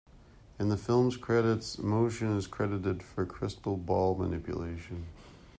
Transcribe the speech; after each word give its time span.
In 0.57 0.69
the 0.69 0.77
film's 0.77 1.15
credits, 1.15 1.75
Moschen 1.75 2.35
is 2.35 2.47
credited 2.47 3.03
for 3.03 3.23
crystal 3.23 3.77
ball 3.77 4.15
manipulation. 4.15 5.05